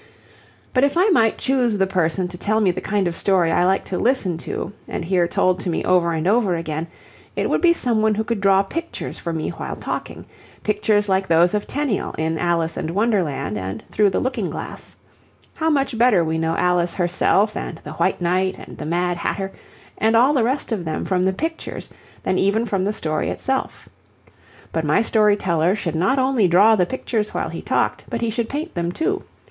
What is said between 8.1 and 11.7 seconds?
who could draw pictures for me while talking pictures like those of